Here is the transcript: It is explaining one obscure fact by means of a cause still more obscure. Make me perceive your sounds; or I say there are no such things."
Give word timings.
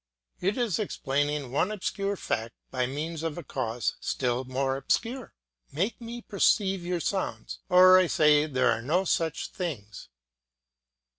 It 0.39 0.57
is 0.57 0.79
explaining 0.79 1.51
one 1.51 1.71
obscure 1.71 2.15
fact 2.15 2.55
by 2.71 2.87
means 2.87 3.21
of 3.21 3.37
a 3.37 3.43
cause 3.43 3.97
still 3.99 4.43
more 4.45 4.75
obscure. 4.75 5.35
Make 5.71 6.01
me 6.01 6.23
perceive 6.23 6.83
your 6.83 6.99
sounds; 6.99 7.59
or 7.69 7.99
I 7.99 8.07
say 8.07 8.47
there 8.47 8.71
are 8.71 8.81
no 8.81 9.05
such 9.05 9.49
things." 9.49 10.09